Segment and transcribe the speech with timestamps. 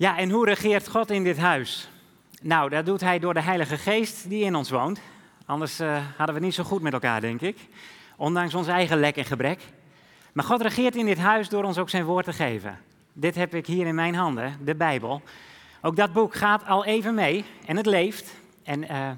[0.00, 1.88] Ja, en hoe regeert God in dit huis?
[2.42, 5.00] Nou, dat doet hij door de Heilige Geest die in ons woont.
[5.46, 7.58] Anders uh, hadden we niet zo goed met elkaar, denk ik.
[8.16, 9.60] Ondanks ons eigen lek en gebrek.
[10.32, 12.78] Maar God regeert in dit huis door ons ook zijn woord te geven.
[13.12, 15.22] Dit heb ik hier in mijn handen, de Bijbel.
[15.80, 18.34] Ook dat boek gaat al even mee en het leeft.
[18.62, 19.10] En uh,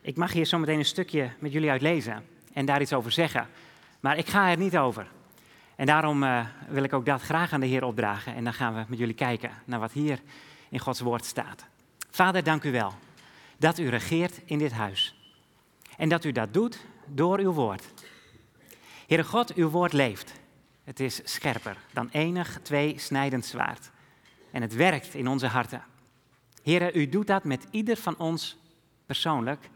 [0.00, 3.48] ik mag hier zo meteen een stukje met jullie uitlezen en daar iets over zeggen.
[4.00, 5.06] Maar ik ga er niet over.
[5.76, 8.34] En daarom uh, wil ik ook dat graag aan de Heer opdragen.
[8.34, 10.20] En dan gaan we met jullie kijken naar wat hier
[10.68, 11.66] in Gods woord staat.
[12.10, 12.94] Vader, dank u wel
[13.58, 15.14] dat u regeert in dit huis.
[15.96, 17.84] En dat u dat doet door uw woord.
[19.06, 20.32] Heere God, uw woord leeft.
[20.84, 23.90] Het is scherper dan enig twee snijdend zwaard.
[24.50, 25.82] En het werkt in onze harten.
[26.62, 28.56] Heere, u doet dat met ieder van ons
[29.06, 29.70] persoonlijk,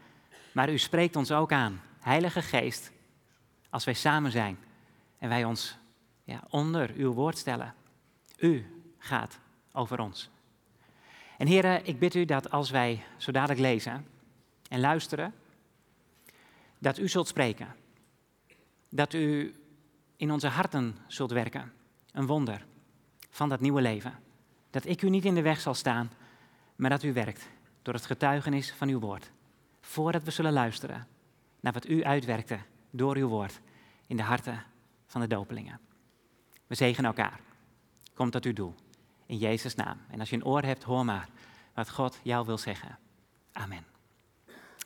[0.51, 1.81] maar u spreekt ons ook aan.
[1.99, 2.91] Heilige Geest,
[3.69, 4.57] als wij samen zijn
[5.17, 5.77] en wij ons
[6.49, 7.73] onder uw woord stellen.
[8.37, 9.39] U gaat
[9.71, 10.29] over ons.
[11.37, 14.07] En heren, ik bid u dat als wij zo dadelijk lezen
[14.69, 15.33] en luisteren,
[16.77, 17.75] dat u zult spreken.
[18.89, 19.55] Dat u
[20.15, 21.73] in onze harten zult werken.
[22.11, 22.65] Een wonder
[23.29, 24.19] van dat nieuwe leven.
[24.69, 26.11] Dat ik u niet in de weg zal staan,
[26.75, 27.49] maar dat u werkt
[27.81, 29.31] door het getuigenis van uw woord.
[29.81, 31.07] Voordat we zullen luisteren
[31.59, 33.59] naar wat u uitwerkte door uw woord
[34.07, 34.63] in de harten
[35.07, 35.79] van de dopelingen.
[36.71, 37.39] We zegen elkaar.
[38.13, 38.75] Kom tot uw doel.
[39.25, 39.97] In Jezus' naam.
[40.09, 41.27] En als je een oor hebt, hoor maar
[41.73, 42.97] wat God jou wil zeggen.
[43.51, 43.85] Amen.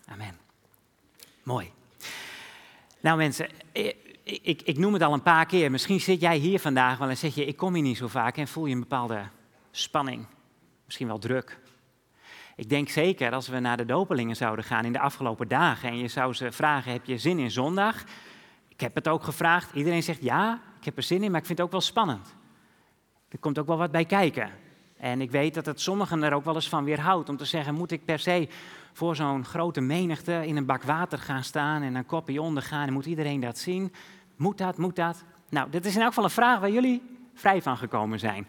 [0.05, 0.37] Amen.
[1.43, 1.71] Mooi.
[2.99, 5.71] Nou mensen, ik, ik, ik, noem het al een paar keer.
[5.71, 8.37] Misschien zit jij hier vandaag wel en zeg je, ik kom hier niet zo vaak
[8.37, 9.21] en voel je een bepaalde
[9.71, 10.25] spanning.
[10.85, 11.59] Misschien wel druk.
[12.55, 15.97] Ik denk zeker als we naar de dopelingen zouden gaan in de afgelopen dagen en
[15.97, 18.03] je zou ze vragen, heb je zin in zondag?
[18.67, 19.73] Ik heb het ook gevraagd.
[19.73, 22.35] Iedereen zegt ja, ik heb er zin in, maar ik vind het ook wel spannend.
[23.29, 24.49] Er komt ook wel wat bij kijken.
[24.97, 27.73] En ik weet dat het sommigen er ook wel eens van weerhoudt om te zeggen:
[27.73, 28.47] moet ik per se
[28.93, 32.93] voor zo'n grote menigte in een bak water gaan staan en een kopje ondergaan en
[32.93, 33.93] moet iedereen dat zien?
[34.35, 35.23] Moet dat, moet dat?
[35.49, 37.01] Nou, dit is in elk geval een vraag waar jullie
[37.33, 38.47] vrij van gekomen zijn.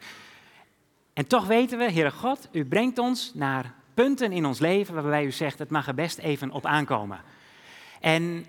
[1.13, 5.25] En toch weten we, Heere God, u brengt ons naar punten in ons leven waarbij
[5.25, 7.21] u zegt: het mag er best even op aankomen.
[8.01, 8.47] En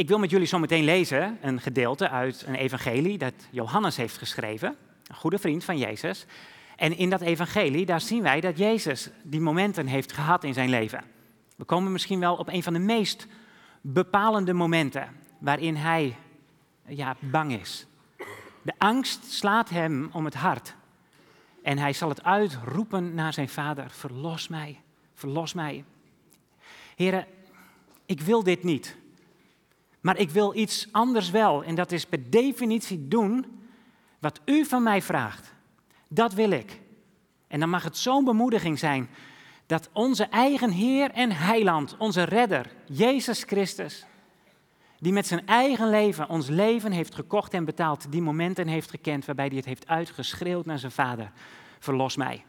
[0.00, 4.18] ik wil met jullie zo meteen lezen een gedeelte uit een evangelie dat Johannes heeft
[4.18, 6.26] geschreven, een goede vriend van Jezus.
[6.76, 10.68] En in dat evangelie, daar zien wij dat Jezus die momenten heeft gehad in zijn
[10.68, 11.04] leven.
[11.56, 13.26] We komen misschien wel op een van de meest
[13.80, 16.16] bepalende momenten waarin hij
[16.86, 17.86] ja, bang is.
[18.62, 20.74] De angst slaat hem om het hart.
[21.62, 24.80] En hij zal het uitroepen naar zijn vader: Verlos mij,
[25.14, 25.84] verlos mij.
[26.96, 27.26] Heren,
[28.06, 28.98] ik wil dit niet.
[30.00, 31.64] Maar ik wil iets anders wel.
[31.64, 33.46] En dat is per definitie doen
[34.18, 35.52] wat u van mij vraagt.
[36.08, 36.80] Dat wil ik.
[37.48, 39.08] En dan mag het zo'n bemoediging zijn
[39.66, 44.06] dat onze eigen Heer en Heiland, onze Redder, Jezus Christus,
[44.98, 49.24] die met zijn eigen leven ons leven heeft gekocht en betaald, die momenten heeft gekend
[49.24, 51.32] waarbij hij het heeft uitgeschreeuwd naar zijn vader,
[51.78, 52.44] verlos mij.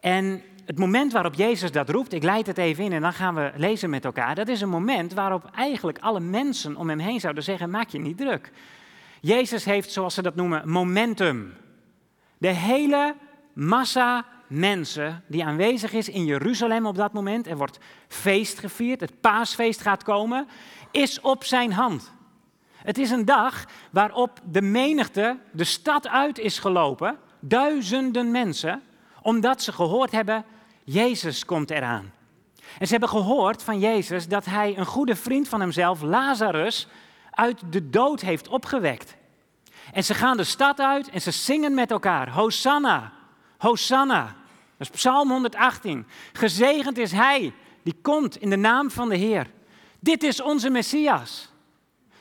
[0.00, 3.34] En het moment waarop Jezus dat roept, ik leid het even in en dan gaan
[3.34, 7.20] we lezen met elkaar, dat is een moment waarop eigenlijk alle mensen om hem heen
[7.20, 8.52] zouden zeggen, maak je niet druk.
[9.20, 11.54] Jezus heeft, zoals ze dat noemen, momentum.
[12.38, 13.14] De hele
[13.52, 19.20] massa mensen die aanwezig is in Jeruzalem op dat moment, er wordt feest gevierd, het
[19.20, 20.48] paasfeest gaat komen,
[20.90, 22.12] is op zijn hand.
[22.76, 28.82] Het is een dag waarop de menigte de stad uit is gelopen, duizenden mensen,
[29.22, 30.44] omdat ze gehoord hebben,
[30.84, 32.12] Jezus komt eraan.
[32.78, 36.88] En ze hebben gehoord van Jezus dat hij een goede vriend van hemzelf, Lazarus,
[37.30, 39.16] uit de dood heeft opgewekt.
[39.92, 43.12] En ze gaan de stad uit en ze zingen met elkaar, Hosanna,
[43.58, 44.24] Hosanna.
[44.76, 46.06] Dat is Psalm 118.
[46.32, 47.52] Gezegend is hij
[47.82, 49.50] die komt in de naam van de Heer.
[50.00, 51.52] Dit is onze Messias.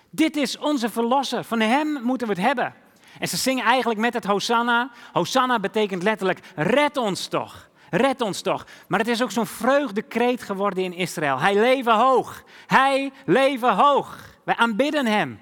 [0.09, 1.44] Dit is onze Verlosser.
[1.44, 2.74] Van hem moeten we het hebben.
[3.19, 4.91] En ze zingen eigenlijk met het Hosanna.
[5.13, 7.69] Hosanna betekent letterlijk, red ons toch.
[7.90, 8.66] Red ons toch.
[8.87, 11.40] Maar het is ook zo'n vreugdekreet geworden in Israël.
[11.40, 12.43] Hij leven hoog.
[12.67, 14.19] Hij leven hoog.
[14.43, 15.40] Wij aanbidden hem.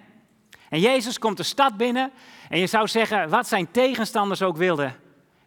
[0.70, 2.12] En Jezus komt de stad binnen.
[2.50, 4.96] En je zou zeggen, wat zijn tegenstanders ook wilden,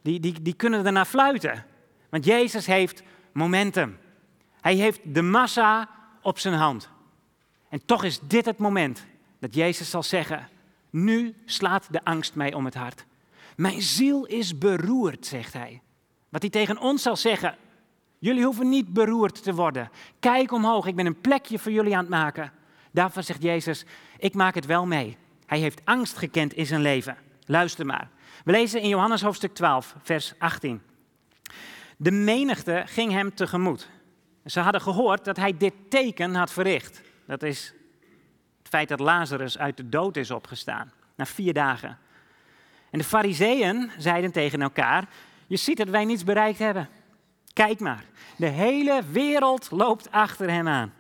[0.02, 1.64] die, die, die kunnen ernaar fluiten.
[2.10, 3.02] Want Jezus heeft
[3.32, 3.98] momentum.
[4.60, 5.88] Hij heeft de massa
[6.22, 6.88] op zijn hand.
[7.68, 9.06] En toch is dit het moment
[9.40, 10.48] dat Jezus zal zeggen,
[10.90, 13.04] nu slaat de angst mij om het hart.
[13.56, 15.80] Mijn ziel is beroerd, zegt hij.
[16.28, 17.56] Wat hij tegen ons zal zeggen,
[18.18, 19.90] jullie hoeven niet beroerd te worden.
[20.20, 22.52] Kijk omhoog, ik ben een plekje voor jullie aan het maken.
[22.90, 23.84] Daarvan zegt Jezus,
[24.18, 25.16] ik maak het wel mee.
[25.46, 27.16] Hij heeft angst gekend in zijn leven.
[27.44, 28.08] Luister maar.
[28.44, 30.82] We lezen in Johannes hoofdstuk 12, vers 18.
[31.96, 33.88] De menigte ging hem tegemoet.
[34.44, 37.00] Ze hadden gehoord dat hij dit teken had verricht.
[37.26, 37.74] Dat is
[38.68, 41.98] het feit dat Lazarus uit de dood is opgestaan, na vier dagen.
[42.90, 45.08] En de fariseeën zeiden tegen elkaar,
[45.46, 46.88] je ziet dat wij niets bereikt hebben.
[47.52, 48.04] Kijk maar,
[48.36, 50.92] de hele wereld loopt achter hem aan.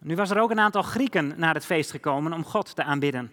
[0.00, 3.32] Nu was er ook een aantal Grieken naar het feest gekomen om God te aanbidden.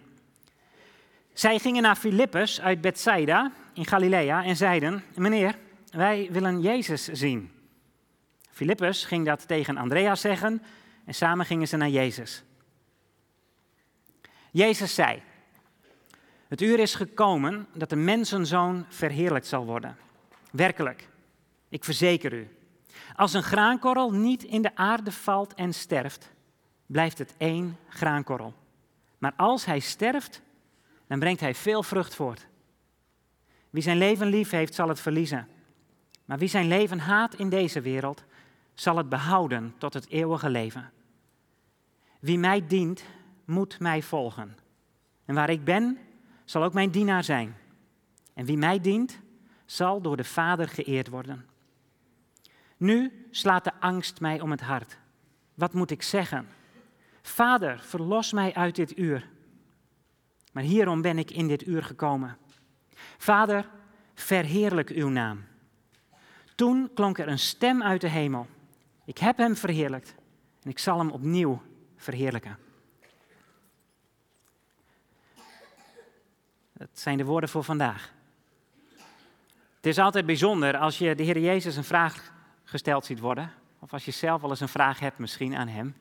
[1.32, 5.58] Zij gingen naar Filippus uit Bethsaida in Galilea en zeiden: Meneer,
[5.90, 7.50] wij willen Jezus zien.
[8.50, 10.62] Filippus ging dat tegen Andreas zeggen
[11.04, 12.42] en samen gingen ze naar Jezus.
[14.50, 15.22] Jezus zei:
[16.48, 19.96] Het uur is gekomen dat de mensenzoon verheerlijkt zal worden.
[20.50, 21.08] Werkelijk,
[21.68, 22.48] ik verzeker u,
[23.16, 26.32] als een graankorrel niet in de aarde valt en sterft,
[26.86, 28.54] blijft het één graankorrel.
[29.18, 30.42] Maar als hij sterft,
[31.06, 32.46] dan brengt hij veel vrucht voort.
[33.70, 35.48] Wie zijn leven lief heeft, zal het verliezen.
[36.24, 38.24] Maar wie zijn leven haat in deze wereld,
[38.74, 40.90] zal het behouden tot het eeuwige leven.
[42.18, 43.04] Wie mij dient,
[43.44, 44.56] moet mij volgen.
[45.24, 45.98] En waar ik ben,
[46.44, 47.56] zal ook mijn dienaar zijn.
[48.34, 49.20] En wie mij dient,
[49.64, 51.46] zal door de Vader geëerd worden.
[52.76, 54.98] Nu slaat de angst mij om het hart.
[55.54, 56.48] Wat moet ik zeggen?
[57.22, 59.28] Vader, verlos mij uit dit uur.
[60.52, 62.36] Maar hierom ben ik in dit uur gekomen.
[63.18, 63.68] Vader,
[64.14, 65.44] verheerlijk uw naam.
[66.54, 68.46] Toen klonk er een stem uit de hemel.
[69.04, 70.14] Ik heb hem verheerlijkt
[70.62, 71.62] en ik zal hem opnieuw
[71.96, 72.58] verheerlijken.
[76.72, 78.12] Dat zijn de woorden voor vandaag.
[79.76, 82.32] Het is altijd bijzonder als je de Heer Jezus een vraag
[82.64, 85.96] gesteld ziet worden, of als je zelf wel eens een vraag hebt misschien aan hem.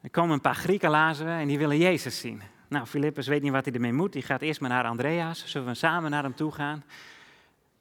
[0.00, 2.42] Er komen een paar Grieken lazen en die willen Jezus zien.
[2.68, 4.12] Nou, Filippus weet niet wat hij ermee moet.
[4.12, 5.46] Die gaat eerst maar naar Andreas.
[5.46, 6.84] Zullen we samen naar hem toe gaan?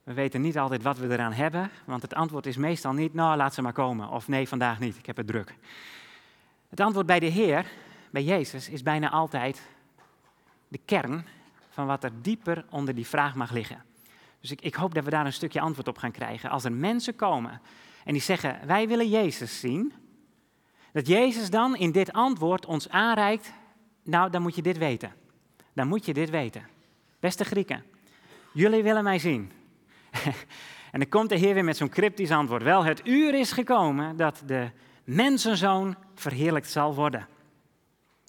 [0.06, 3.38] We weten niet altijd wat we eraan hebben, want het antwoord is meestal niet, nou
[3.38, 4.10] laat ze maar komen.
[4.10, 5.56] Of nee, vandaag niet, ik heb het druk.
[6.70, 7.66] Het antwoord bij de Heer,
[8.12, 9.62] bij Jezus, is bijna altijd
[10.68, 11.26] de kern
[11.70, 13.84] van wat er dieper onder die vraag mag liggen.
[14.42, 16.50] Dus ik, ik hoop dat we daar een stukje antwoord op gaan krijgen.
[16.50, 17.62] Als er mensen komen
[18.04, 19.94] en die zeggen, wij willen Jezus zien,
[20.92, 23.54] dat Jezus dan in dit antwoord ons aanreikt,
[24.04, 25.14] nou dan moet je dit weten.
[25.74, 26.68] Dan moet je dit weten.
[27.20, 27.84] Beste Grieken,
[28.54, 29.52] jullie willen mij zien.
[30.92, 32.64] en dan komt de Heer weer met zo'n cryptisch antwoord.
[32.64, 34.70] Wel, het uur is gekomen dat de
[35.04, 37.28] mensenzoon verheerlijkt zal worden.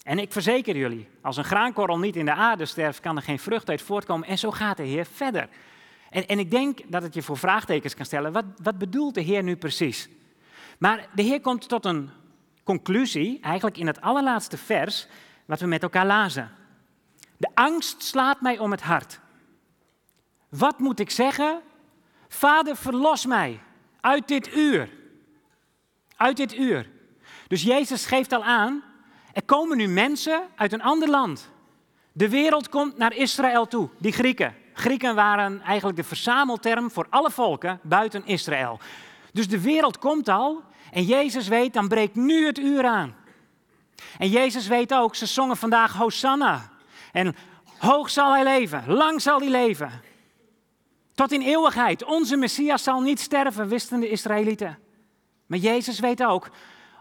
[0.03, 3.39] En ik verzeker jullie, als een graankorrel niet in de aarde sterft, kan er geen
[3.39, 4.27] vrucht uit voortkomen.
[4.27, 5.49] En zo gaat de Heer verder.
[6.09, 8.31] En, en ik denk dat het je voor vraagtekens kan stellen.
[8.31, 10.09] Wat, wat bedoelt de Heer nu precies?
[10.77, 12.09] Maar de Heer komt tot een
[12.63, 15.07] conclusie, eigenlijk in het allerlaatste vers,
[15.45, 16.51] wat we met elkaar lazen.
[17.37, 19.19] De angst slaat mij om het hart.
[20.49, 21.61] Wat moet ik zeggen?
[22.27, 23.59] Vader, verlos mij
[24.01, 24.89] uit dit uur.
[26.15, 26.89] Uit dit uur.
[27.47, 28.83] Dus Jezus geeft al aan,
[29.33, 31.49] er komen nu mensen uit een ander land.
[32.11, 34.55] De wereld komt naar Israël toe, die Grieken.
[34.73, 38.79] Grieken waren eigenlijk de verzamelterm voor alle volken buiten Israël.
[39.33, 43.15] Dus de wereld komt al en Jezus weet, dan breekt nu het uur aan.
[44.17, 46.69] En Jezus weet ook, ze zongen vandaag Hosanna.
[47.11, 47.35] En
[47.77, 50.01] hoog zal hij leven, lang zal hij leven.
[51.17, 52.03] Tot in eeuwigheid.
[52.03, 54.79] Onze Messias zal niet sterven, wisten de Israëlieten.
[55.45, 56.49] Maar Jezus weet ook,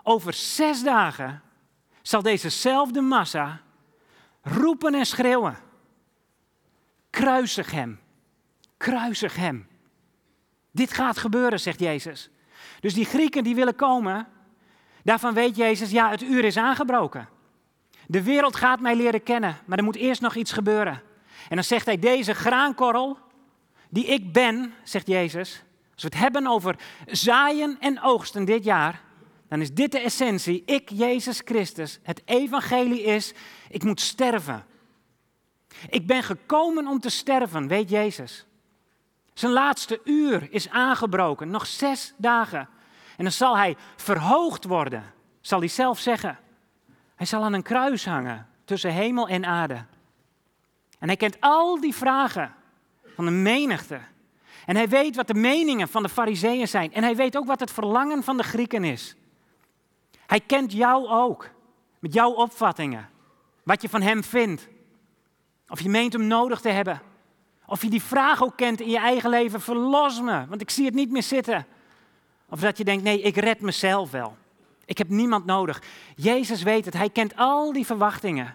[0.03, 1.43] over zes dagen
[2.03, 3.61] zal dezezelfde massa
[4.43, 5.57] roepen en schreeuwen.
[7.11, 8.01] Kruisig hem,
[8.77, 9.69] kruisig hem.
[10.71, 12.31] Dit gaat gebeuren, zegt Jezus.
[12.81, 14.29] Dus die Grieken die willen komen,
[15.03, 17.29] daarvan weet Jezus, ja, het uur is aangebroken.
[18.07, 21.03] De wereld gaat mij leren kennen, maar er moet eerst nog iets gebeuren.
[21.49, 23.25] En dan zegt hij, deze graankorrel,
[23.97, 25.63] die ik ben, zegt Jezus,
[25.95, 26.77] als we het hebben over
[27.07, 29.03] zaaien en oogsten dit jaar,
[29.49, 30.63] dan is dit de essentie.
[30.67, 33.33] Ik, Jezus Christus, het evangelie is,
[33.69, 34.65] ik moet sterven.
[35.89, 38.47] Ik ben gekomen om te sterven, weet Jezus.
[39.35, 42.69] Zijn laatste uur is aangebroken, nog zes dagen.
[43.17, 45.05] En dan zal hij verhoogd worden,
[45.41, 46.39] zal hij zelf zeggen.
[47.15, 49.85] Hij zal aan een kruis hangen tussen hemel en aarde.
[50.99, 52.55] En hij kent al die vragen
[53.17, 54.01] van de menigte.
[54.67, 56.93] En hij weet wat de meningen van de fariseeën zijn.
[56.93, 59.17] En hij weet ook wat het verlangen van de Grieken is.
[60.27, 61.51] Hij kent jou ook,
[61.99, 63.09] met jouw opvattingen.
[63.63, 64.69] Wat je van hem vindt.
[65.69, 67.03] Of je meent hem nodig te hebben.
[67.67, 70.85] Of je die vraag ook kent in je eigen leven, verlos me, want ik zie
[70.85, 71.67] het niet meer zitten.
[72.49, 74.37] Of dat je denkt, nee, ik red mezelf wel.
[74.85, 75.83] Ik heb niemand nodig.
[76.17, 78.55] Jezus weet het, hij kent al die verwachtingen.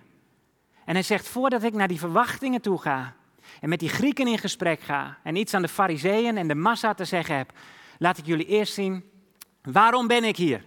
[0.85, 3.15] En hij zegt, voordat ik naar die verwachtingen toe ga
[3.59, 6.93] en met die Grieken in gesprek ga en iets aan de fariseeën en de massa
[6.93, 7.51] te zeggen heb,
[7.97, 9.03] laat ik jullie eerst zien,
[9.61, 10.63] waarom ben ik hier?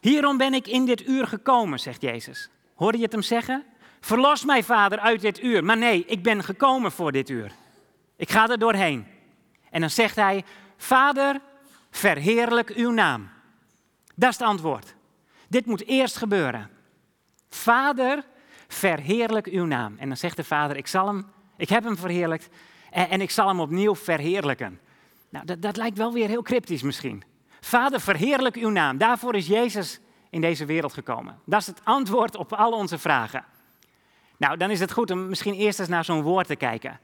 [0.00, 2.50] Hierom ben ik in dit uur gekomen, zegt Jezus.
[2.74, 3.64] Hoorde je het hem zeggen?
[4.00, 5.64] Verlos mij, vader, uit dit uur.
[5.64, 7.52] Maar nee, ik ben gekomen voor dit uur.
[8.16, 9.06] Ik ga er doorheen.
[9.70, 10.44] En dan zegt hij,
[10.76, 11.40] vader,
[11.90, 13.28] verheerlijk uw naam.
[14.14, 14.94] Dat is het antwoord.
[15.48, 16.70] Dit moet eerst gebeuren.
[17.48, 18.24] Vader,
[18.74, 19.94] verheerlijk uw naam.
[19.98, 21.26] En dan zegt de vader, ik zal hem,
[21.56, 22.48] ik heb hem verheerlijkt
[22.90, 24.80] en, en ik zal hem opnieuw verheerlijken.
[25.28, 27.22] Nou, dat, dat lijkt wel weer heel cryptisch misschien.
[27.60, 28.98] Vader, verheerlijk uw naam.
[28.98, 30.00] Daarvoor is Jezus
[30.30, 31.38] in deze wereld gekomen.
[31.44, 33.44] Dat is het antwoord op al onze vragen.
[34.36, 37.00] Nou, dan is het goed om misschien eerst eens naar zo'n woord te kijken.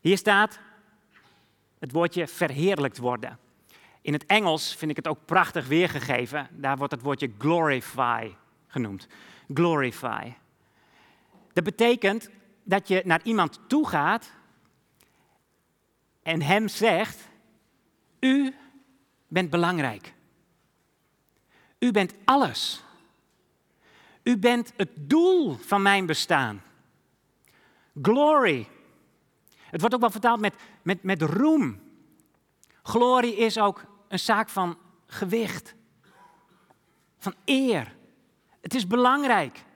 [0.00, 0.58] Hier staat
[1.78, 3.38] het woordje verheerlijkt worden.
[4.00, 6.48] In het Engels vind ik het ook prachtig weergegeven.
[6.50, 8.32] Daar wordt het woordje glorify
[8.66, 9.06] genoemd.
[9.54, 10.32] Glorify.
[11.58, 12.30] Dat betekent
[12.64, 14.30] dat je naar iemand toe gaat
[16.22, 17.28] en hem zegt:
[18.20, 18.54] U
[19.28, 20.14] bent belangrijk.
[21.78, 22.82] U bent alles.
[24.22, 26.62] U bent het doel van mijn bestaan.
[28.02, 28.68] Glory.
[29.54, 31.80] Het wordt ook wel vertaald met, met, met roem.
[32.82, 35.74] Glorie is ook een zaak van gewicht,
[37.18, 37.96] van eer.
[38.60, 39.66] Het is belangrijk.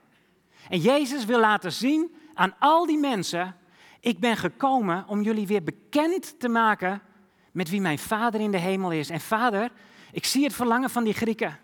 [0.72, 3.56] En Jezus wil laten zien aan al die mensen,
[4.00, 7.02] ik ben gekomen om jullie weer bekend te maken
[7.50, 9.10] met wie mijn Vader in de hemel is.
[9.10, 9.70] En Vader,
[10.12, 11.58] ik zie het verlangen van die Grieken.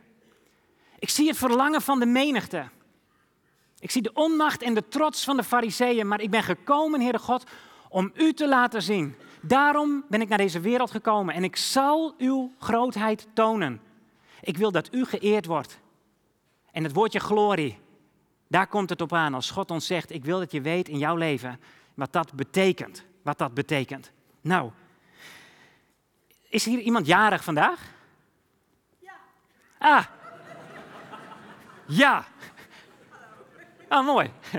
[0.98, 2.68] Ik zie het verlangen van de menigte.
[3.78, 7.18] Ik zie de onmacht en de trots van de Fariseeën, maar ik ben gekomen, Heere
[7.18, 7.44] God,
[7.88, 9.14] om u te laten zien.
[9.42, 13.80] Daarom ben ik naar deze wereld gekomen en ik zal uw grootheid tonen.
[14.40, 15.80] Ik wil dat u geëerd wordt.
[16.72, 17.78] En het woordje glorie,
[18.48, 19.34] daar komt het op aan.
[19.34, 21.60] Als God ons zegt, ik wil dat je weet in jouw leven
[21.94, 23.04] wat dat betekent.
[23.22, 24.12] Wat dat betekent.
[24.40, 24.70] Nou,
[26.48, 27.80] is hier iemand jarig vandaag?
[28.98, 29.12] Ja.
[29.78, 30.04] Ah.
[31.86, 32.26] Ja.
[33.88, 34.30] Ah, mooi.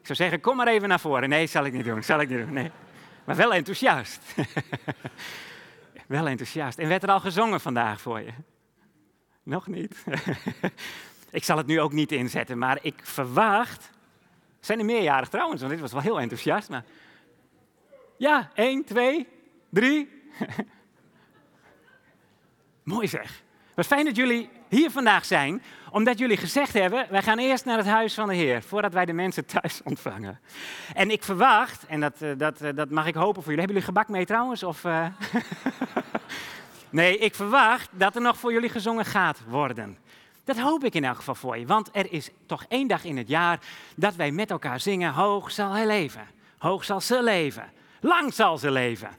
[0.00, 1.28] ik zou zeggen, kom maar even naar voren.
[1.28, 2.52] Nee, zal ik niet doen, zal ik niet doen.
[2.52, 2.70] Nee.
[3.24, 4.34] Maar wel enthousiast.
[6.06, 6.78] wel enthousiast.
[6.78, 8.32] En werd er al gezongen vandaag voor je?
[9.42, 10.04] Nog niet.
[11.30, 13.90] ik zal het nu ook niet inzetten, maar ik verwacht.
[14.60, 16.68] Zijn er meerjarig trouwens, want dit was wel heel enthousiast.
[16.68, 16.84] Maar...
[18.16, 19.28] Ja, één, twee,
[19.68, 20.08] drie.
[22.82, 23.42] Mooi zeg.
[23.74, 27.76] Wat fijn dat jullie hier vandaag zijn, omdat jullie gezegd hebben, wij gaan eerst naar
[27.76, 30.40] het huis van de Heer, voordat wij de mensen thuis ontvangen.
[30.94, 33.74] En ik verwacht, en dat, eh, dat, eh, dat mag ik hopen voor jullie, hebben
[33.76, 34.62] jullie gebak mee trouwens?
[34.62, 35.06] Of, uh...
[36.90, 39.98] nee, ik verwacht dat er nog voor jullie gezongen gaat worden.
[40.48, 43.16] Dat hoop ik in elk geval voor je, want er is toch één dag in
[43.16, 43.60] het jaar
[43.96, 46.26] dat wij met elkaar zingen, hoog zal hij leven,
[46.58, 49.10] hoog zal ze leven, lang zal ze leven.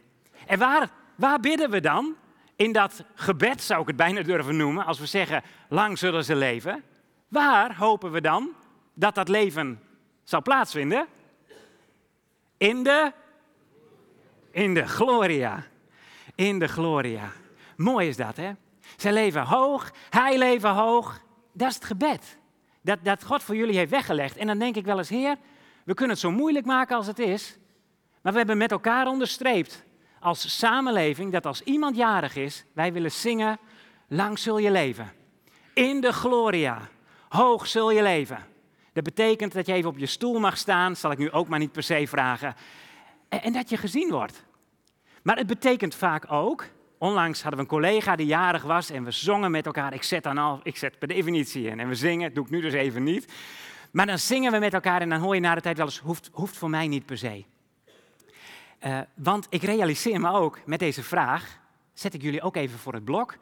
[0.46, 2.16] En waar, waar bidden we dan?
[2.56, 6.36] In dat gebed zou ik het bijna durven noemen, als we zeggen, lang zullen ze
[6.36, 6.84] leven.
[7.28, 8.50] Waar hopen we dan
[8.94, 9.82] dat dat leven
[10.24, 11.08] zal plaatsvinden?
[12.58, 13.12] In de,
[14.52, 15.66] in de gloria.
[16.36, 17.32] In de gloria.
[17.76, 18.52] Mooi is dat, hè?
[18.98, 21.22] Zij leven hoog, hij leven hoog.
[21.54, 22.38] Dat is het gebed.
[22.82, 24.38] Dat, dat God voor jullie heeft weggelegd.
[24.38, 25.38] En dan denk ik wel eens, Heer,
[25.84, 27.58] we kunnen het zo moeilijk maken als het is.
[28.22, 29.84] Maar we hebben met elkaar onderstreept
[30.20, 33.60] als samenleving dat als iemand jarig is, wij willen zingen,
[34.08, 35.12] lang zul je leven.
[35.74, 36.90] In de gloria,
[37.30, 38.46] hoog zul je leven.
[38.94, 41.60] Dat betekent dat je even op je stoel mag staan, zal ik nu ook maar
[41.60, 42.56] niet per se vragen.
[43.30, 44.44] En, en dat je gezien wordt.
[45.22, 46.66] Maar het betekent vaak ook,
[47.00, 49.94] onlangs hadden we een collega die jarig was en we zongen met elkaar.
[49.94, 52.62] Ik zet dan al, ik zet per definitie in en we zingen, doe ik nu
[52.62, 53.34] dus even niet.
[53.92, 56.00] Maar dan zingen we met elkaar en dan hoor je na de tijd wel eens,
[56.00, 57.44] hoeft, hoeft voor mij niet per se.
[58.86, 61.60] Uh, want ik realiseer me ook met deze vraag,
[61.94, 63.38] zet ik jullie ook even voor het blok.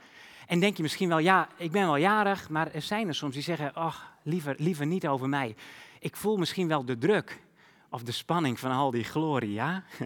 [0.48, 3.34] En denk je misschien wel, ja, ik ben wel jarig, maar er zijn er soms
[3.34, 5.56] die zeggen, ach, liever, liever niet over mij.
[6.00, 7.42] Ik voel misschien wel de druk
[7.90, 9.84] of de spanning van al die glorie, ja?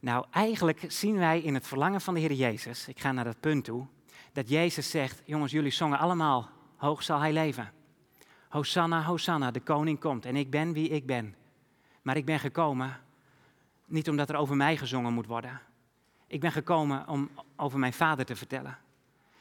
[0.00, 3.40] nou, eigenlijk zien wij in het verlangen van de Heer Jezus, ik ga naar dat
[3.40, 3.86] punt toe,
[4.32, 7.72] dat Jezus zegt, jongens, jullie zongen allemaal, hoog zal hij leven.
[8.48, 11.34] Hosanna, Hosanna, de koning komt en ik ben wie ik ben.
[12.02, 13.00] Maar ik ben gekomen
[13.84, 15.60] niet omdat er over mij gezongen moet worden.
[16.26, 18.78] Ik ben gekomen om over mijn vader te vertellen.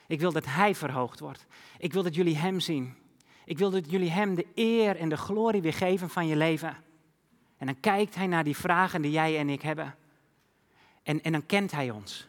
[0.08, 1.46] Ik wil dat hij verhoogd wordt.
[1.78, 2.96] Ik wil dat jullie hem zien.
[3.46, 6.78] Ik wil dat jullie hem de eer en de glorie weer geven van je leven.
[7.58, 9.96] En dan kijkt hij naar die vragen die jij en ik hebben.
[11.06, 12.28] En, en dan kent hij ons.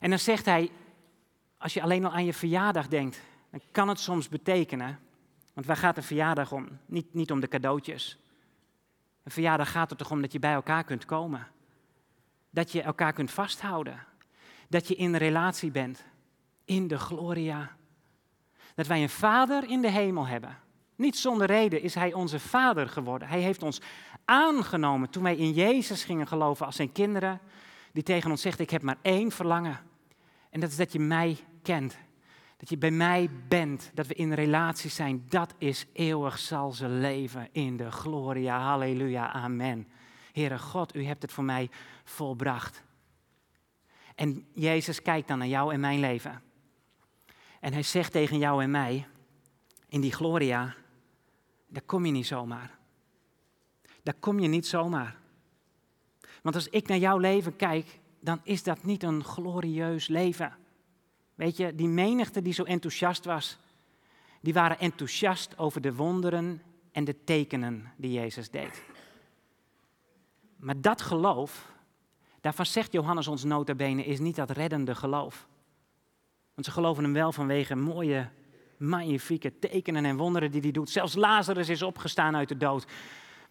[0.00, 0.70] En dan zegt hij,
[1.58, 3.20] als je alleen al aan je verjaardag denkt,
[3.50, 4.98] dan kan het soms betekenen
[5.54, 6.68] Want waar gaat een verjaardag om?
[6.86, 8.18] Niet, niet om de cadeautjes.
[9.22, 11.46] Een verjaardag gaat er toch om dat je bij elkaar kunt komen.
[12.50, 14.04] Dat je elkaar kunt vasthouden.
[14.68, 16.04] Dat je in relatie bent.
[16.64, 17.76] In de gloria.
[18.74, 20.58] Dat wij een vader in de hemel hebben.
[20.96, 23.28] Niet zonder reden is hij onze vader geworden.
[23.28, 23.80] Hij heeft ons
[24.26, 27.40] aangenomen toen wij in Jezus gingen geloven als zijn kinderen.
[27.92, 29.78] Die tegen ons zegt, ik heb maar één verlangen.
[30.50, 31.98] En dat is dat je mij kent.
[32.56, 36.88] Dat je bij mij bent, dat we in relatie zijn, dat is eeuwig zal ze
[36.88, 38.60] leven in de gloria.
[38.60, 39.88] Halleluja, amen.
[40.32, 41.70] Heere God, u hebt het voor mij
[42.04, 42.82] volbracht.
[44.14, 46.42] En Jezus kijkt dan naar jou en mijn leven.
[47.60, 49.06] En hij zegt tegen jou en mij,
[49.88, 50.74] in die gloria,
[51.66, 52.78] daar kom je niet zomaar.
[54.06, 55.16] Daar kom je niet zomaar.
[56.42, 60.52] Want als ik naar jouw leven kijk, dan is dat niet een glorieus leven.
[61.34, 63.58] Weet je, die menigte die zo enthousiast was,
[64.40, 68.82] die waren enthousiast over de wonderen en de tekenen die Jezus deed.
[70.56, 71.72] Maar dat geloof,
[72.40, 75.46] daarvan zegt Johannes ons notabene, is niet dat reddende geloof.
[76.54, 78.28] Want ze geloven hem wel vanwege mooie,
[78.76, 80.90] magnifieke tekenen en wonderen die hij doet.
[80.90, 82.86] Zelfs Lazarus is opgestaan uit de dood.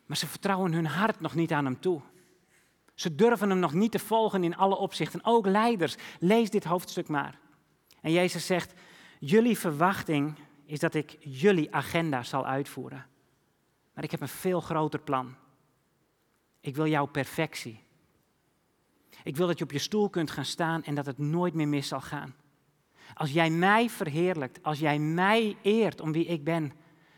[0.05, 2.01] Maar ze vertrouwen hun hart nog niet aan hem toe.
[2.93, 5.19] Ze durven hem nog niet te volgen in alle opzichten.
[5.24, 7.39] Ook leiders, lees dit hoofdstuk maar.
[8.01, 8.74] En Jezus zegt,
[9.19, 10.35] jullie verwachting
[10.65, 13.05] is dat ik jullie agenda zal uitvoeren.
[13.93, 15.35] Maar ik heb een veel groter plan.
[16.59, 17.83] Ik wil jouw perfectie.
[19.24, 21.67] Ik wil dat je op je stoel kunt gaan staan en dat het nooit meer
[21.67, 22.35] mis zal gaan.
[23.13, 26.74] Als jij mij verheerlijkt, als jij mij eert om wie ik ben,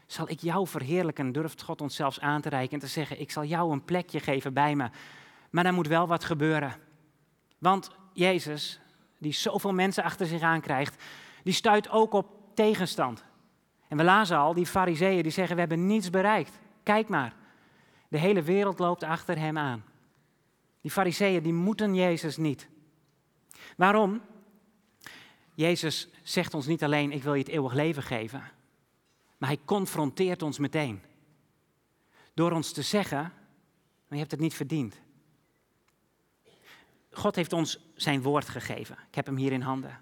[0.08, 1.32] zal ik jou verheerlijken.
[1.32, 4.20] Durft God ons zelfs aan te reiken en te zeggen: Ik zal jou een plekje
[4.20, 4.90] geven bij me.
[5.50, 6.76] Maar er moet wel wat gebeuren.
[7.58, 8.80] Want Jezus,
[9.18, 11.04] die zoveel mensen achter zich aankrijgt,
[11.44, 13.24] die stuit ook op tegenstand.
[13.88, 16.60] En we lazen al, die fariseeën die zeggen, we hebben niets bereikt.
[16.84, 17.34] Kijk maar,
[18.08, 19.84] de hele wereld loopt achter hem aan.
[20.82, 22.68] Die fariseeën die moeten Jezus niet.
[23.78, 24.22] Waarom?
[25.54, 28.52] Jezus zegt ons niet alleen, ik wil je het eeuwig leven geven.
[29.38, 31.02] Maar hij confronteert ons meteen.
[32.34, 33.34] Door ons te zeggen,
[34.10, 34.96] je hebt het niet verdiend.
[37.12, 38.98] God heeft ons zijn woord gegeven.
[39.08, 40.00] Ik heb hem hier in handen.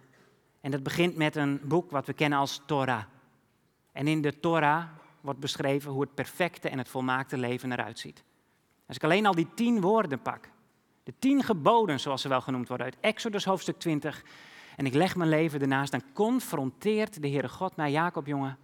[0.62, 3.04] En dat begint met een boek wat we kennen als Torah.
[3.92, 4.88] En in de Torah
[5.22, 8.24] wordt beschreven hoe het perfecte en het volmaakte leven eruit ziet.
[8.88, 10.50] Als ik alleen al die tien woorden pak,
[11.04, 14.24] de tien geboden zoals ze wel genoemd worden uit Exodus hoofdstuk 20,
[14.76, 18.58] en ik leg mijn leven ernaast, dan confronteert de Heere God mij, Jacob jongen,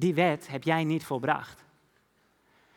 [0.00, 1.64] die wet heb jij niet volbracht.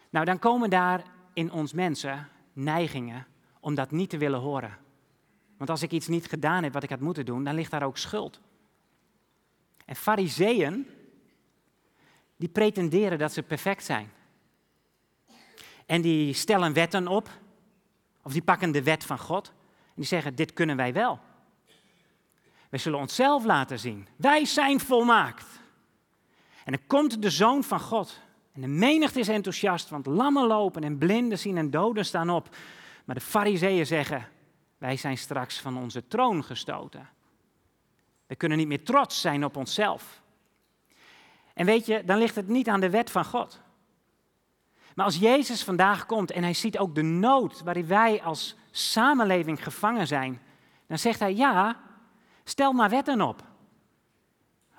[0.10, 3.28] Nou, dan komen daar in ons mensen neigingen
[3.60, 4.78] om dat niet te willen horen.
[5.58, 7.84] Want als ik iets niet gedaan heb wat ik had moeten doen, dan ligt daar
[7.84, 8.40] ook schuld.
[9.86, 10.88] En fariseeën,
[12.36, 14.12] die pretenderen dat ze perfect zijn.
[15.86, 17.30] En die stellen wetten op,
[18.24, 19.48] of die pakken de wet van God,
[19.86, 21.20] en die zeggen, dit kunnen wij wel.
[22.70, 24.08] Wij zullen onszelf laten zien.
[24.16, 25.62] Wij zijn volmaakt.
[26.64, 28.22] En dan komt de zoon van God.
[28.54, 32.56] En de menigte is enthousiast, want lammen lopen en blinden zien en doden staan op.
[33.06, 34.28] Maar de fariseeën zeggen,
[34.78, 37.10] wij zijn straks van onze troon gestoten.
[38.26, 40.22] We kunnen niet meer trots zijn op onszelf.
[41.54, 43.62] En weet je, dan ligt het niet aan de wet van God.
[44.96, 49.64] Maar als Jezus vandaag komt en hij ziet ook de nood waarin wij als samenleving
[49.64, 50.42] gevangen zijn,
[50.88, 51.80] dan zegt hij ja,
[52.44, 53.44] stel maar wetten op.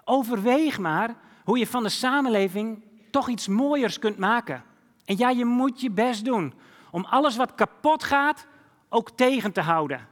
[0.05, 4.65] Overweeg maar hoe je van de samenleving toch iets mooiers kunt maken.
[5.05, 6.55] En ja, je moet je best doen
[6.91, 8.47] om alles wat kapot gaat
[8.89, 10.09] ook tegen te houden.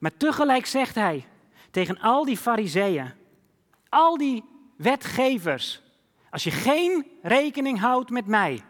[0.00, 1.26] Maar tegelijk zegt hij
[1.70, 3.12] tegen al die fariseeën,
[3.88, 4.44] al die
[4.76, 5.82] wetgevers,
[6.30, 8.62] als je geen rekening houdt met mij,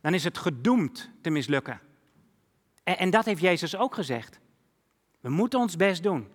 [0.00, 1.80] dan is het gedoemd te mislukken.
[2.84, 4.40] En, en dat heeft Jezus ook gezegd.
[5.20, 6.28] We moeten ons best doen.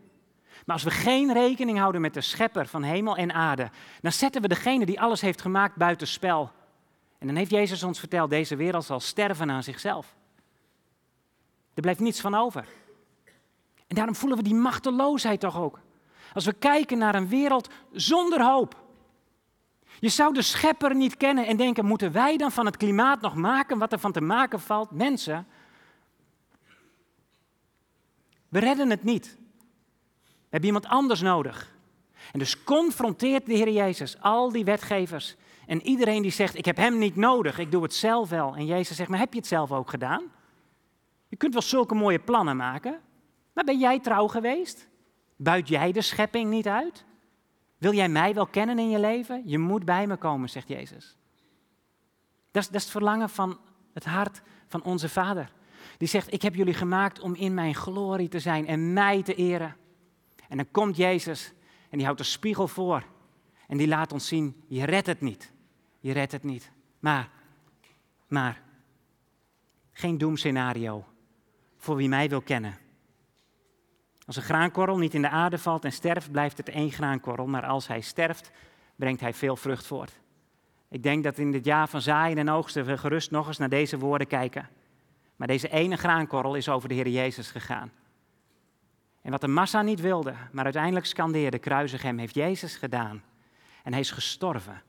[0.66, 3.70] Maar als we geen rekening houden met de schepper van hemel en aarde,
[4.02, 6.52] dan zetten we degene die alles heeft gemaakt buiten spel.
[7.18, 10.16] En dan heeft Jezus ons verteld, deze wereld zal sterven aan zichzelf.
[11.74, 12.66] Er blijft niets van over.
[13.88, 15.80] En daarom voelen we die machteloosheid toch ook.
[16.34, 18.76] Als we kijken naar een wereld zonder hoop.
[20.00, 23.36] Je zou de schepper niet kennen en denken, moeten wij dan van het klimaat nog
[23.36, 24.92] maken wat er van te maken valt?
[24.92, 25.48] Mensen,
[28.50, 29.38] we redden het niet.
[30.52, 31.76] We hebben iemand anders nodig.
[32.32, 35.36] En dus confronteert de Heer Jezus al die wetgevers
[35.66, 38.56] en iedereen die zegt, ik heb hem niet nodig, ik doe het zelf wel.
[38.56, 40.24] En Jezus zegt, maar heb je het zelf ook gedaan?
[41.28, 43.00] Je kunt wel zulke mooie plannen maken,
[43.54, 44.88] maar ben jij trouw geweest?
[45.36, 47.06] Buit jij de schepping niet uit?
[47.78, 49.42] Wil jij mij wel kennen in je leven?
[49.46, 51.18] Je moet bij me komen, zegt Jezus.
[52.52, 53.60] Dat is, dat is het verlangen van
[53.94, 55.52] het hart van onze Vader.
[55.98, 59.36] Die zegt, ik heb jullie gemaakt om in mijn glorie te zijn en mij te
[59.36, 59.76] eren.
[60.52, 61.54] En dan komt Jezus
[61.90, 63.04] en die houdt een spiegel voor.
[63.68, 65.52] En die laat ons zien, je redt het niet.
[66.00, 66.72] Je redt het niet.
[67.00, 67.30] Maar,
[68.28, 68.62] maar,
[69.92, 71.06] geen doemscenario
[71.78, 72.78] voor wie mij wil kennen.
[74.26, 77.48] Als een graankorrel niet in de aarde valt en sterft, blijft het één graankorrel.
[77.48, 78.52] Maar als hij sterft,
[78.96, 80.20] brengt hij veel vrucht voort.
[80.90, 83.70] Ik denk dat in dit jaar van zaaien en oogsten we gerust nog eens naar
[83.70, 84.70] deze woorden kijken.
[85.36, 87.92] Maar deze ene graankorrel is over de Heer Jezus gegaan.
[89.22, 93.24] En wat de massa niet wilde, maar uiteindelijk scandeerde, kruisig hem, heeft Jezus gedaan.
[93.84, 94.82] En hij is gestorven.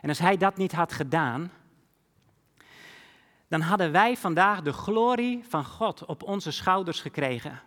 [0.00, 1.50] En als hij dat niet had gedaan,
[3.48, 7.60] dan hadden wij vandaag de glorie van God op onze schouders gekregen.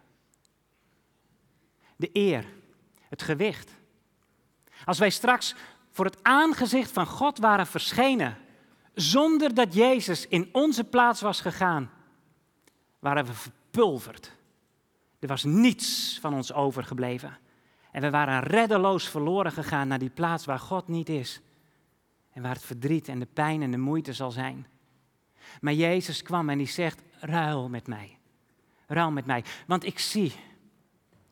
[1.96, 2.46] De eer,
[3.10, 3.72] het gewicht.
[4.86, 5.56] Als wij straks
[5.92, 8.38] voor het aangezicht van God waren verschenen,
[8.94, 11.92] zonder dat Jezus in onze plaats was gegaan,
[13.00, 14.38] waren we verpulverd.
[15.20, 17.38] Er was niets van ons overgebleven.
[17.92, 21.42] En we waren reddeloos verloren gegaan naar die plaats waar God niet is.
[22.34, 24.68] En waar het verdriet en de pijn en de moeite zal zijn.
[25.62, 28.18] Maar Jezus kwam en die zegt, ruil met mij.
[28.88, 29.44] Ruil met mij.
[29.68, 30.34] Want ik zie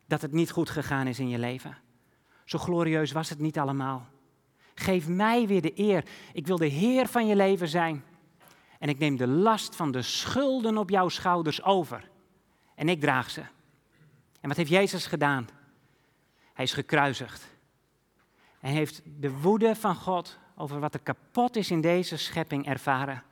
[0.06, 1.78] dat het niet goed gegaan is in je leven.
[2.46, 4.08] Zo glorieus was het niet allemaal.
[4.76, 6.06] Geef mij weer de eer.
[6.34, 8.04] Ik wil de Heer van je leven zijn.
[8.80, 12.10] En ik neem de last van de schulden op jouw schouders over.
[12.76, 13.42] En ik draag ze.
[14.40, 15.48] En wat heeft Jezus gedaan?
[16.54, 17.48] Hij is gekruisigd.
[18.60, 23.24] En heeft de woede van God over wat er kapot is in deze schepping ervaren.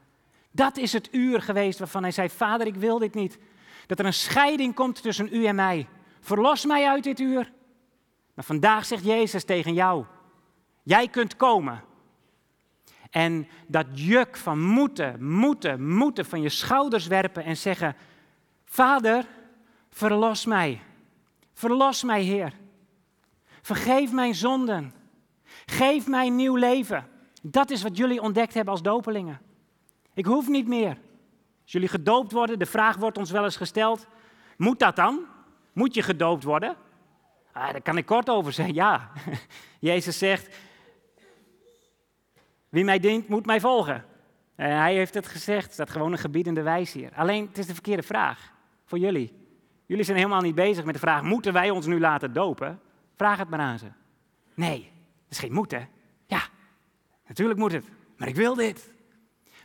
[0.52, 3.40] Dat is het uur geweest waarvan hij zei: Vader, ik wil dit niet.
[3.88, 5.88] Dat er een scheiding komt tussen u en mij.
[6.20, 7.52] Verlos mij uit dit uur.
[8.34, 10.06] Maar vandaag zegt Jezus tegen jou:
[10.84, 11.84] Jij kunt komen.
[13.10, 17.96] En dat juk van moeten, moeten, moeten van je schouders werpen en zeggen:
[18.66, 19.26] Vader,
[19.90, 20.82] verlos mij.
[21.56, 22.54] Verlos mij, Heer.
[23.62, 24.94] Vergeef mijn zonden.
[25.66, 27.08] Geef mij nieuw leven.
[27.42, 29.42] Dat is wat jullie ontdekt hebben als dopelingen.
[30.14, 30.98] Ik hoef niet meer.
[31.64, 34.08] Als jullie gedoopt worden, de vraag wordt ons wel eens gesteld:
[34.58, 35.26] moet dat dan?
[35.74, 36.76] Moet je gedoopt worden?
[37.52, 38.74] Ah, daar kan ik kort over zeggen.
[38.74, 39.12] Ja,
[39.80, 40.56] Jezus zegt:
[42.70, 44.06] wie mij dient, moet mij volgen.
[44.56, 47.12] En hij heeft het gezegd, staat gewoon een gebiedende wijs hier.
[47.16, 48.52] Alleen, het is de verkeerde vraag
[48.86, 49.45] voor jullie.
[49.86, 52.80] Jullie zijn helemaal niet bezig met de vraag, moeten wij ons nu laten dopen?
[53.16, 53.88] Vraag het maar aan ze.
[54.54, 54.80] Nee,
[55.24, 55.90] dat is geen moeten.
[56.28, 56.42] Ja,
[57.28, 57.86] natuurlijk moet het,
[58.18, 58.94] maar ik wil dit.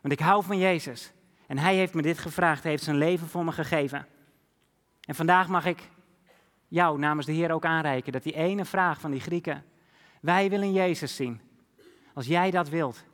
[0.02, 1.12] Want ik hou van Jezus.
[1.46, 4.06] En hij heeft me dit gevraagd, hij heeft zijn leven voor me gegeven.
[5.00, 5.88] En vandaag mag ik
[6.68, 9.64] jou namens de Heer ook aanreiken dat die ene vraag van die Grieken,
[10.20, 11.40] wij willen Jezus zien.
[12.14, 13.04] Als jij dat wilt,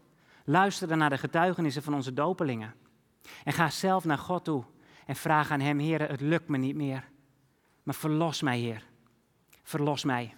[0.44, 2.74] luister dan naar de getuigenissen van onze dopelingen.
[3.44, 4.64] En ga zelf naar God toe
[5.06, 7.04] en vraag aan Hem, Heer, het lukt me niet meer.
[7.82, 8.82] Maar verlos mij, Heer.
[9.62, 10.34] Verlos mij.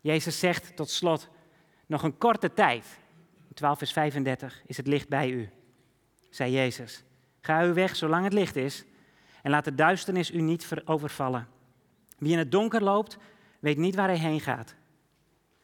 [0.00, 1.28] Jezus zegt tot slot,
[1.86, 2.98] nog een korte tijd,
[3.54, 5.50] 12 vers 35, is het licht bij u,
[6.30, 7.02] zei Jezus.
[7.40, 8.84] Ga u weg zolang het licht is
[9.42, 11.48] en laat de duisternis u niet overvallen.
[12.18, 13.18] Wie in het donker loopt,
[13.58, 14.74] weet niet waar hij heen gaat.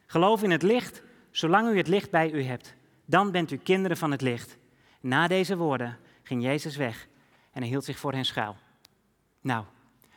[0.06, 2.74] Geloof in het licht zolang u het licht bij u hebt.
[3.04, 4.56] Dan bent u kinderen van het licht.
[5.00, 7.08] Na deze woorden ging Jezus weg
[7.54, 8.56] en hij hield zich voor hen schuil.
[9.40, 9.64] Nou,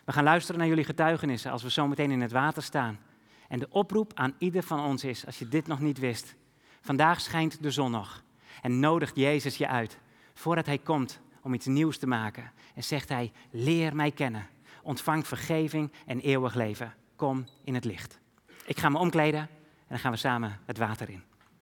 [0.05, 2.99] we gaan luisteren naar jullie getuigenissen als we zo meteen in het water staan.
[3.47, 6.35] En de oproep aan ieder van ons is, als je dit nog niet wist.
[6.81, 8.23] Vandaag schijnt de zon nog
[8.61, 9.99] en nodigt Jezus je uit
[10.33, 12.51] voordat hij komt om iets nieuws te maken.
[12.73, 14.47] En zegt hij, leer mij kennen,
[14.81, 16.93] ontvang vergeving en eeuwig leven.
[17.15, 18.19] Kom in het licht.
[18.65, 19.49] Ik ga me omkleden en
[19.87, 21.23] dan gaan we samen het water in.